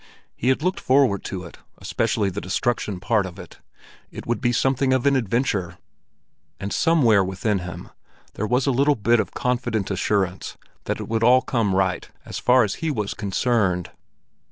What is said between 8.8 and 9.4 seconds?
bit of